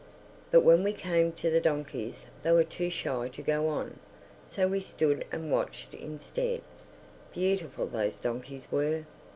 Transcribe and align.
But 0.49 0.61
when 0.61 0.83
we 0.83 0.93
came 0.93 1.31
to 1.33 1.51
the 1.51 1.61
donkeys 1.61 2.25
they 2.41 2.51
were 2.53 2.63
too 2.63 2.89
shy 2.89 3.27
to 3.27 3.41
go 3.43 3.67
on. 3.67 3.99
So 4.47 4.67
we 4.67 4.79
stood 4.79 5.25
and 5.31 5.51
watched 5.51 5.93
instead. 5.93 6.61
Beautiful 7.31 7.85
those 7.85 8.17
donkeys 8.17 8.65
were! 8.71 9.05